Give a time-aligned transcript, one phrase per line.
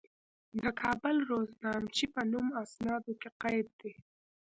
[0.59, 3.93] د کابل روزنامچې په نوم اسنادو کې قید دي.